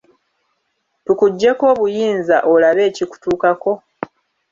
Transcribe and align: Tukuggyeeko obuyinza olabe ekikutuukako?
Tukuggyeeko 1.05 1.63
obuyinza 1.73 2.37
olabe 2.53 2.81
ekikutuukako? 2.89 3.71